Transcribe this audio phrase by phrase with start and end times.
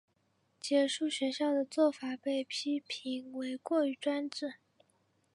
[0.59, 4.55] 结束学校的做法被批评为过于专制。